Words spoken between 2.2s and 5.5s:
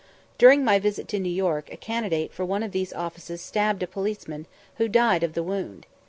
for one of these offices stabbed a policeman, who died of the